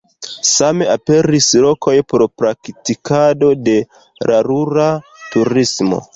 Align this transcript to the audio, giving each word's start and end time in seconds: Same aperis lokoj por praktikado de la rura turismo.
Same 0.51 0.85
aperis 0.93 1.49
lokoj 1.65 1.93
por 2.13 2.23
praktikado 2.43 3.51
de 3.69 3.77
la 4.33 4.43
rura 4.51 4.89
turismo. 5.21 6.05